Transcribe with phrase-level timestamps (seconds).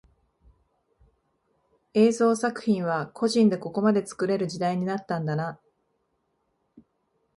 [1.93, 5.59] 映像作品は個人でここまで作れる時代になったんだな